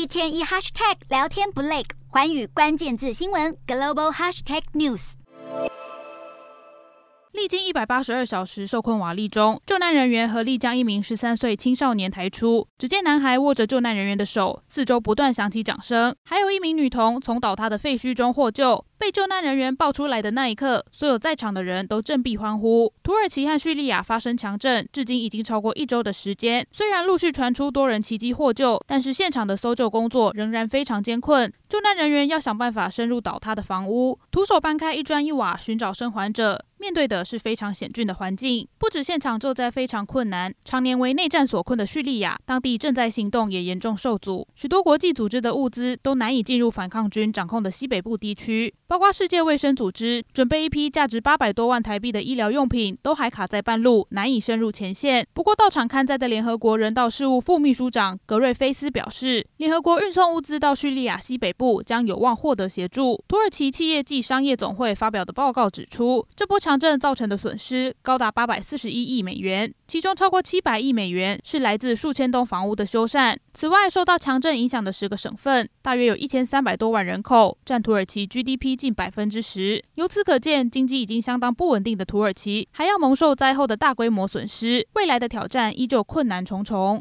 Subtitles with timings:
[0.00, 5.12] 一天一 hashtag 聊天不累，环宇关键字新闻 global hashtag news。
[7.32, 12.66] 历经一百八十二小时受困瓦砾中，救难人员合力将一名十三岁青少年抬出。
[12.78, 16.16] 只见男孩握着救难人员的手，四周不断响起掌声。
[16.24, 18.82] 还有一名女童从倒塌的废墟中获救。
[19.00, 22.92] 被救难人员抱出来的那一刻，所有在场的人都振臂欢呼。
[23.02, 26.66] 土耳其和叙利亚发生强震，至今已经超过一周的时间。
[26.70, 31.50] 虽然陆续传出多人奇迹获救，但是现场的搜救工作仍然非常艰困。
[31.66, 38.68] 救难人员要想办法深入倒塌的房屋，徒手搬开一砖一瓦寻找生还者，面对的是非常险峻的环境。
[38.76, 48.74] 不止现场救灾非常困难，常年为内战所困的叙利亚，当地赈灾行动也严重受阻，许多国际组织的物资都难以进入反抗军掌控的西北部地区。
[48.90, 55.24] 包括世界卫生组织准备一批价值八百多万台币的医疗用品，都还卡在半路，难以深入前线。
[55.32, 63.22] 不过到场看灾的联合国人道事务副秘书长格瑞菲斯表示，联合国运送物资到叙利亚西北部将有望获得协助。
[63.28, 73.36] 土耳其企业暨商业总会发表的报告指出，这波强震造成的损失高达八百四十一亿美元，其中超过七百亿美元是来自数千栋房屋的修缮。
[73.54, 78.79] 此外，受到强震影响的十个省份，大约有一千三百多万人口，占土耳其 GDP。
[78.80, 86.98] 近百分之十，由此可见，经济已经相当不稳定的土耳其，还要蒙受灾后的大规模损失，未来的挑战依旧困难重重。